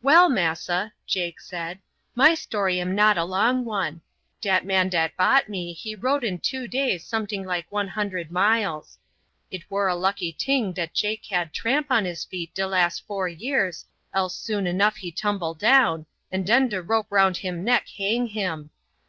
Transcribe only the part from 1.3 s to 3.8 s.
said, "my story am not a long